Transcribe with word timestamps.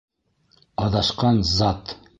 Аҙашҡан 0.87 1.43
зат. 1.55 1.99